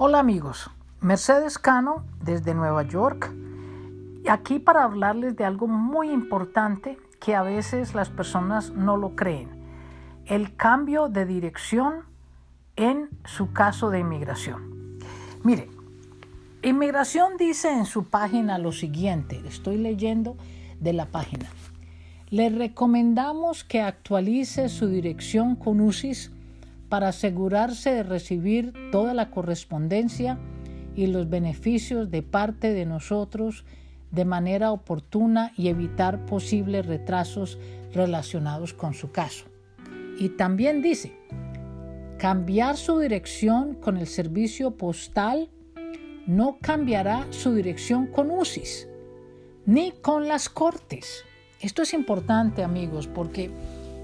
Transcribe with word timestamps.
Hola 0.00 0.20
amigos, 0.20 0.70
Mercedes 1.00 1.58
Cano 1.58 2.04
desde 2.22 2.54
Nueva 2.54 2.84
York, 2.84 3.34
aquí 4.28 4.60
para 4.60 4.84
hablarles 4.84 5.34
de 5.34 5.44
algo 5.44 5.66
muy 5.66 6.12
importante 6.12 6.96
que 7.18 7.34
a 7.34 7.42
veces 7.42 7.96
las 7.96 8.08
personas 8.08 8.70
no 8.70 8.96
lo 8.96 9.16
creen, 9.16 9.48
el 10.26 10.54
cambio 10.54 11.08
de 11.08 11.26
dirección 11.26 12.04
en 12.76 13.08
su 13.24 13.52
caso 13.52 13.90
de 13.90 13.98
inmigración. 13.98 15.00
Mire, 15.42 15.68
inmigración 16.62 17.36
dice 17.36 17.68
en 17.72 17.84
su 17.84 18.04
página 18.04 18.56
lo 18.58 18.70
siguiente, 18.70 19.42
estoy 19.48 19.78
leyendo 19.78 20.36
de 20.78 20.92
la 20.92 21.06
página. 21.06 21.50
Le 22.30 22.50
recomendamos 22.50 23.64
que 23.64 23.80
actualice 23.80 24.68
su 24.68 24.86
dirección 24.86 25.56
con 25.56 25.80
UCIS 25.80 26.30
para 26.88 27.08
asegurarse 27.08 27.92
de 27.92 28.02
recibir 28.02 28.72
toda 28.90 29.14
la 29.14 29.30
correspondencia 29.30 30.38
y 30.94 31.06
los 31.06 31.28
beneficios 31.28 32.10
de 32.10 32.22
parte 32.22 32.72
de 32.72 32.86
nosotros 32.86 33.64
de 34.10 34.24
manera 34.24 34.72
oportuna 34.72 35.52
y 35.56 35.68
evitar 35.68 36.24
posibles 36.24 36.86
retrasos 36.86 37.58
relacionados 37.92 38.72
con 38.72 38.94
su 38.94 39.10
caso. 39.10 39.44
Y 40.18 40.30
también 40.30 40.82
dice, 40.82 41.12
cambiar 42.18 42.76
su 42.76 42.98
dirección 42.98 43.74
con 43.74 43.96
el 43.96 44.06
servicio 44.06 44.76
postal 44.76 45.50
no 46.26 46.58
cambiará 46.60 47.26
su 47.30 47.54
dirección 47.54 48.06
con 48.06 48.30
UCIS 48.30 48.88
ni 49.66 49.92
con 49.92 50.28
las 50.28 50.48
cortes. 50.48 51.24
Esto 51.60 51.82
es 51.82 51.92
importante 51.92 52.64
amigos 52.64 53.06
porque 53.06 53.50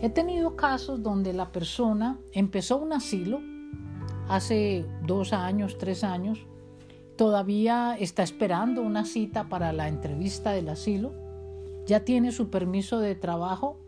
He 0.01 0.11
tenido 0.11 0.57
casos 0.57 1.03
donde 1.03 1.33
la 1.33 1.53
persona 1.53 2.19
empezó 2.33 2.77
un 2.77 2.93
asilo 2.93 3.41
hace 4.29 4.87
dos 5.07 5.33
años, 5.33 5.79
tres 5.79 6.05
años, 6.05 6.47
todavía 7.17 7.97
está 7.99 8.23
esperando 8.23 8.83
una 8.83 9.05
cita 9.05 9.49
para 9.49 9.73
la 9.73 9.89
entrevista 9.89 10.53
del 10.53 10.69
asilo, 10.69 11.13
ya 11.87 12.05
tiene 12.05 12.33
su 12.33 12.51
permiso 12.51 12.99
de 12.99 13.15
trabajo 13.15 13.79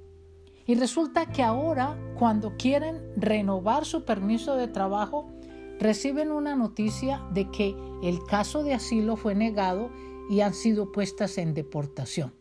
y 0.66 0.74
resulta 0.74 1.26
que 1.26 1.42
ahora 1.42 1.96
cuando 2.18 2.56
quieren 2.56 3.00
renovar 3.16 3.84
su 3.84 4.04
permiso 4.04 4.56
de 4.56 4.68
trabajo, 4.68 5.30
reciben 5.78 6.32
una 6.32 6.56
noticia 6.56 7.24
de 7.32 7.50
que 7.50 7.76
el 8.02 8.18
caso 8.24 8.62
de 8.62 8.74
asilo 8.74 9.16
fue 9.16 9.34
negado 9.34 9.90
y 10.28 10.40
han 10.40 10.54
sido 10.54 10.90
puestas 10.90 11.38
en 11.38 11.54
deportación. 11.54 12.34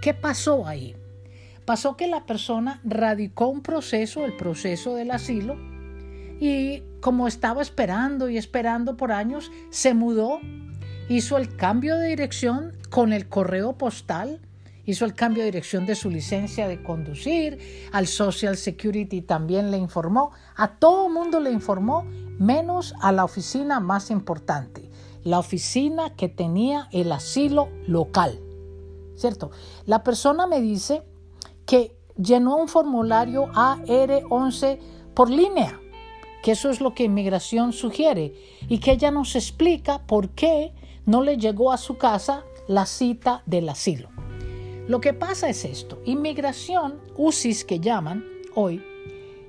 ¿Qué 0.00 0.14
pasó 0.14 0.66
ahí? 0.66 0.94
Pasó 1.64 1.96
que 1.96 2.08
la 2.08 2.26
persona 2.26 2.80
radicó 2.84 3.48
un 3.48 3.62
proceso, 3.62 4.24
el 4.24 4.36
proceso 4.36 4.94
del 4.94 5.10
asilo, 5.10 5.56
y 6.40 6.82
como 7.00 7.26
estaba 7.26 7.62
esperando 7.62 8.28
y 8.28 8.36
esperando 8.36 8.96
por 8.96 9.12
años, 9.12 9.50
se 9.70 9.94
mudó, 9.94 10.40
hizo 11.08 11.36
el 11.36 11.56
cambio 11.56 11.96
de 11.96 12.08
dirección 12.08 12.72
con 12.90 13.12
el 13.12 13.28
correo 13.28 13.78
postal, 13.78 14.40
hizo 14.84 15.04
el 15.04 15.14
cambio 15.14 15.42
de 15.42 15.50
dirección 15.50 15.86
de 15.86 15.94
su 15.94 16.10
licencia 16.10 16.68
de 16.68 16.82
conducir, 16.82 17.58
al 17.92 18.06
Social 18.06 18.56
Security 18.56 19.22
también 19.22 19.70
le 19.70 19.78
informó, 19.78 20.32
a 20.56 20.76
todo 20.76 21.08
mundo 21.08 21.40
le 21.40 21.50
informó, 21.50 22.04
menos 22.38 22.94
a 23.00 23.12
la 23.12 23.24
oficina 23.24 23.80
más 23.80 24.10
importante, 24.10 24.90
la 25.22 25.38
oficina 25.38 26.14
que 26.14 26.28
tenía 26.28 26.88
el 26.92 27.12
asilo 27.12 27.68
local. 27.86 28.38
¿Cierto? 29.16 29.52
La 29.86 30.02
persona 30.02 30.46
me 30.48 30.60
dice 30.60 31.02
que 31.66 31.96
llenó 32.16 32.56
un 32.56 32.68
formulario 32.68 33.46
AR11 33.52 34.78
por 35.14 35.30
línea, 35.30 35.80
que 36.42 36.52
eso 36.52 36.70
es 36.70 36.80
lo 36.80 36.94
que 36.94 37.04
inmigración 37.04 37.72
sugiere, 37.72 38.34
y 38.68 38.78
que 38.78 38.92
ella 38.92 39.10
nos 39.10 39.36
explica 39.36 40.02
por 40.06 40.30
qué 40.30 40.72
no 41.06 41.22
le 41.22 41.36
llegó 41.36 41.72
a 41.72 41.78
su 41.78 41.96
casa 41.96 42.44
la 42.66 42.86
cita 42.86 43.42
del 43.46 43.68
asilo. 43.68 44.08
Lo 44.86 45.00
que 45.00 45.14
pasa 45.14 45.48
es 45.48 45.64
esto, 45.64 46.00
inmigración, 46.04 47.00
UCIS 47.16 47.64
que 47.64 47.80
llaman 47.80 48.24
hoy, 48.54 48.82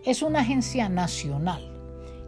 es 0.03 0.21
una 0.21 0.39
agencia 0.39 0.87
nacional 0.87 1.71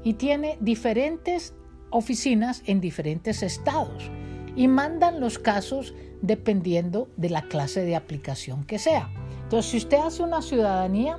y 0.04 0.14
tiene 0.14 0.58
diferentes 0.60 1.54
oficinas 1.90 2.64
en 2.66 2.82
diferentes 2.82 3.44
estados 3.44 4.12
y 4.56 4.68
mandan 4.68 5.20
los 5.20 5.40
casos 5.40 5.94
dependiendo 6.22 7.08
de 7.16 7.30
la 7.30 7.44
clase 7.44 7.82
de 7.82 7.96
aplicación 7.96 8.66
que 8.66 8.80
sea. 8.80 9.10
Entonces, 9.48 9.72
si 9.72 9.78
usted 9.78 10.00
hace 10.00 10.24
una 10.24 10.42
ciudadanía, 10.42 11.18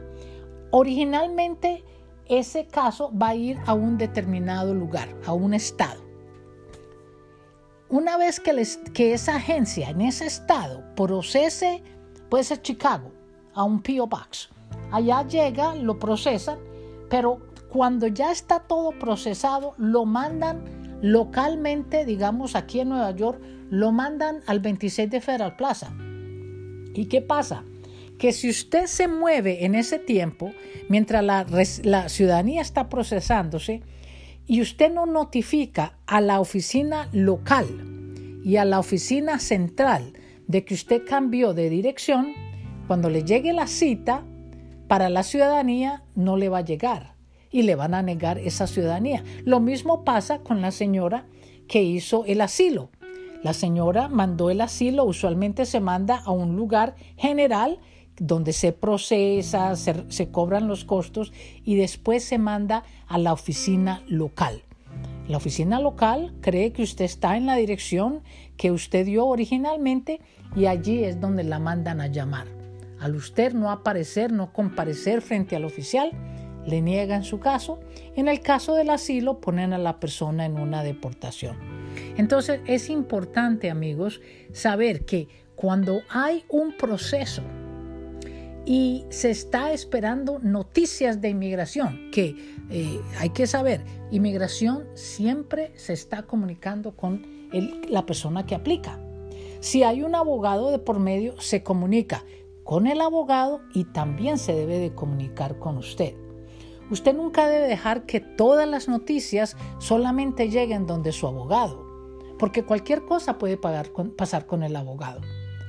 originalmente 0.70 1.82
ese 2.26 2.66
caso 2.66 3.10
va 3.16 3.28
a 3.28 3.34
ir 3.34 3.58
a 3.64 3.72
un 3.72 3.96
determinado 3.96 4.74
lugar, 4.74 5.08
a 5.24 5.32
un 5.32 5.54
estado. 5.54 6.02
Una 7.88 8.18
vez 8.18 8.38
que, 8.38 9.14
esa 9.14 9.36
agencia 9.36 9.88
en 9.88 10.02
ese 10.02 10.26
estado 10.26 10.84
procese, 10.94 11.82
puede 12.28 12.44
ser 12.44 12.60
Chicago, 12.60 13.12
a 13.54 13.64
un 13.64 13.80
PO 13.82 14.06
Box, 14.06 14.50
allá 14.92 15.26
llega, 15.26 15.74
lo 15.74 15.98
procesan, 15.98 16.58
pero 17.08 17.40
cuando 17.70 18.08
ya 18.08 18.30
está 18.30 18.60
todo 18.60 18.90
procesado, 18.90 19.72
lo 19.78 20.04
mandan 20.04 20.98
localmente, 21.00 22.04
digamos 22.04 22.56
aquí 22.56 22.80
en 22.80 22.90
Nueva 22.90 23.12
York, 23.12 23.40
lo 23.70 23.90
mandan 23.90 24.42
al 24.46 24.60
26 24.60 25.08
de 25.08 25.22
Federal 25.22 25.56
Plaza. 25.56 25.90
¿Y 26.92 27.06
qué 27.06 27.22
pasa? 27.22 27.64
Que 28.18 28.32
si 28.32 28.50
usted 28.50 28.86
se 28.86 29.08
mueve 29.08 29.64
en 29.64 29.74
ese 29.74 29.98
tiempo, 29.98 30.52
mientras 30.88 31.24
la, 31.24 32.08
ciudadanía 32.08 32.60
está 32.60 32.88
procesándose, 32.88 33.82
y 34.46 34.60
usted 34.60 34.92
no 34.92 35.06
notifica 35.06 35.98
a 36.06 36.20
la 36.20 36.40
oficina 36.40 37.08
local 37.12 37.66
y 38.44 38.56
a 38.56 38.64
la 38.64 38.78
oficina 38.78 39.38
central 39.38 40.14
de 40.46 40.64
que 40.64 40.74
usted 40.74 41.02
cambió 41.06 41.52
de 41.52 41.68
dirección, 41.70 42.32
cuando 42.86 43.10
le 43.10 43.22
llegue 43.22 43.52
la 43.52 43.66
cita 43.66 44.24
para 44.88 45.10
la 45.10 45.22
ciudadanía 45.22 46.02
no 46.14 46.38
le 46.38 46.48
va 46.48 46.58
a 46.58 46.64
llegar 46.64 47.14
y 47.50 47.62
le 47.62 47.74
van 47.74 47.94
a 47.94 48.02
negar 48.02 48.38
esa 48.38 48.66
ciudadanía. 48.66 49.22
Lo 49.44 49.60
mismo 49.60 50.04
pasa 50.04 50.38
con 50.38 50.62
la 50.62 50.70
señora 50.70 51.26
que 51.68 51.82
hizo 51.82 52.24
el 52.24 52.40
asilo. 52.40 52.90
La 53.42 53.52
señora 53.52 54.08
mandó 54.08 54.50
el 54.50 54.62
asilo, 54.62 55.04
usualmente 55.04 55.66
se 55.66 55.80
manda 55.80 56.16
a 56.24 56.30
un 56.30 56.56
lugar 56.56 56.96
general 57.16 57.78
donde 58.20 58.52
se 58.52 58.72
procesa, 58.72 59.74
se, 59.76 60.30
cobran 60.30 60.68
los 60.68 60.84
costos 60.84 61.32
y 61.64 61.76
después 61.76 62.24
se 62.24 62.38
manda 62.38 62.84
a 63.06 63.18
la 63.18 63.32
oficina 63.32 64.02
local. 64.08 64.62
La 65.28 65.36
oficina 65.36 65.80
local 65.80 66.34
cree 66.40 66.72
que 66.72 66.82
usted 66.82 67.04
está 67.04 67.36
en 67.36 67.46
la 67.46 67.56
dirección 67.56 68.22
que 68.56 68.70
usted 68.70 69.04
dio 69.04 69.26
originalmente 69.26 70.20
y 70.56 70.66
allí 70.66 71.04
es 71.04 71.20
donde 71.20 71.44
la 71.44 71.58
mandan 71.58 72.00
a 72.00 72.06
llamar. 72.06 72.46
Al 72.98 73.14
usted 73.14 73.52
no 73.52 73.70
aparecer, 73.70 74.32
no 74.32 74.52
comparecer 74.52 75.20
frente 75.22 75.54
al 75.54 75.64
oficial, 75.64 76.10
le 76.66 76.80
niegan 76.80 77.24
su 77.24 77.38
caso. 77.38 77.78
En 78.16 78.26
el 78.28 78.40
caso 78.40 78.74
del 78.74 78.90
asilo, 78.90 79.40
ponen 79.40 79.72
a 79.72 79.78
la 79.78 80.00
persona 80.00 80.46
en 80.46 80.58
una 80.58 80.82
deportación. 80.82 81.56
Entonces 82.16 82.60
es 82.66 82.90
importante, 82.90 83.70
amigos, 83.70 84.20
saber 84.52 85.04
que 85.04 85.28
cuando 85.54 86.02
hay 86.08 86.44
un 86.48 86.76
proceso 86.76 87.42
y 88.68 89.06
se 89.08 89.30
está 89.30 89.72
esperando 89.72 90.40
noticias 90.40 91.22
de 91.22 91.30
inmigración, 91.30 92.10
que 92.12 92.36
eh, 92.68 93.00
hay 93.18 93.30
que 93.30 93.46
saber, 93.46 93.82
inmigración 94.10 94.84
siempre 94.92 95.72
se 95.74 95.94
está 95.94 96.24
comunicando 96.24 96.94
con 96.94 97.26
la 97.88 98.04
persona 98.04 98.44
que 98.44 98.54
aplica. 98.54 99.00
Si 99.60 99.84
hay 99.84 100.02
un 100.02 100.14
abogado 100.14 100.70
de 100.70 100.78
por 100.78 100.98
medio, 100.98 101.40
se 101.40 101.62
comunica 101.62 102.26
con 102.62 102.86
el 102.86 103.00
abogado 103.00 103.62
y 103.72 103.84
también 103.84 104.36
se 104.36 104.52
debe 104.52 104.78
de 104.78 104.94
comunicar 104.94 105.58
con 105.58 105.78
usted. 105.78 106.14
Usted 106.90 107.16
nunca 107.16 107.48
debe 107.48 107.68
dejar 107.68 108.04
que 108.04 108.20
todas 108.20 108.68
las 108.68 108.86
noticias 108.86 109.56
solamente 109.78 110.50
lleguen 110.50 110.86
donde 110.86 111.12
su 111.12 111.26
abogado, 111.26 111.86
porque 112.38 112.66
cualquier 112.66 113.06
cosa 113.06 113.38
puede 113.38 113.56
pasar 113.56 114.44
con 114.44 114.62
el 114.62 114.76
abogado, 114.76 115.22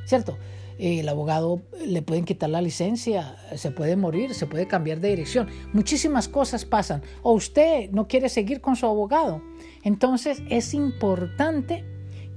¿cierto? 0.05 0.37
el 0.79 1.09
abogado 1.09 1.61
le 1.85 2.01
pueden 2.01 2.23
quitar 2.23 2.49
la 2.49 2.61
licencia, 2.61 3.35
se 3.55 3.69
puede 3.69 3.97
morir, 3.97 4.33
se 4.33 4.47
puede 4.47 4.65
cambiar 4.65 5.01
de 5.01 5.09
dirección. 5.09 5.49
Muchísimas 5.73 6.29
cosas 6.29 6.63
pasan. 6.63 7.03
O 7.21 7.33
usted 7.33 7.91
no 7.91 8.07
quiere 8.07 8.29
seguir 8.29 8.61
con 8.61 8.77
su 8.77 8.85
abogado. 8.85 9.41
Entonces 9.83 10.41
es 10.49 10.73
importante 10.73 11.83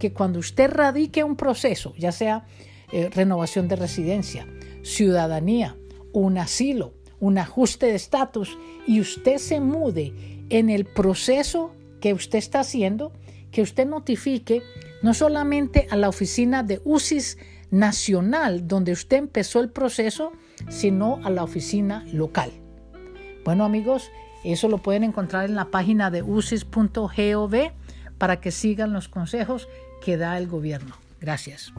que 0.00 0.12
cuando 0.12 0.40
usted 0.40 0.68
radique 0.70 1.22
un 1.22 1.36
proceso, 1.36 1.94
ya 1.96 2.10
sea 2.10 2.44
eh, 2.92 3.08
renovación 3.10 3.68
de 3.68 3.76
residencia, 3.76 4.44
ciudadanía, 4.82 5.76
un 6.12 6.36
asilo, 6.36 6.94
un 7.20 7.38
ajuste 7.38 7.86
de 7.86 7.94
estatus, 7.94 8.58
y 8.88 9.00
usted 9.00 9.38
se 9.38 9.60
mude 9.60 10.12
en 10.48 10.68
el 10.68 10.84
proceso 10.84 11.70
que 12.00 12.12
usted 12.12 12.38
está 12.38 12.60
haciendo, 12.60 13.12
que 13.52 13.62
usted 13.62 13.86
notifique 13.86 14.62
no 15.02 15.14
solamente 15.14 15.86
a 15.90 15.96
la 15.96 16.08
oficina 16.08 16.62
de 16.62 16.80
UCIS 16.84 17.38
nacional 17.70 18.66
donde 18.66 18.92
usted 18.92 19.18
empezó 19.18 19.60
el 19.60 19.70
proceso, 19.70 20.32
sino 20.68 21.20
a 21.24 21.30
la 21.30 21.44
oficina 21.44 22.04
local. 22.12 22.50
Bueno 23.44 23.64
amigos, 23.64 24.10
eso 24.44 24.68
lo 24.68 24.78
pueden 24.78 25.04
encontrar 25.04 25.44
en 25.44 25.54
la 25.54 25.70
página 25.70 26.10
de 26.10 26.22
usis.gov 26.22 27.54
para 28.18 28.40
que 28.40 28.50
sigan 28.50 28.92
los 28.92 29.08
consejos 29.08 29.68
que 30.04 30.16
da 30.16 30.38
el 30.38 30.48
gobierno. 30.48 30.96
Gracias. 31.20 31.72